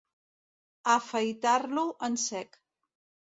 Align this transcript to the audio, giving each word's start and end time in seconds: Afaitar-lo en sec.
Afaitar-lo 0.93 1.85
en 2.09 2.17
sec. 2.25 2.59